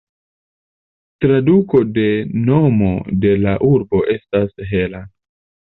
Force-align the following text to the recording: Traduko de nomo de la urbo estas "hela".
Traduko 1.25 1.83
de 1.99 2.07
nomo 2.49 2.89
de 3.27 3.35
la 3.45 3.55
urbo 3.71 4.03
estas 4.17 4.69
"hela". 4.75 5.07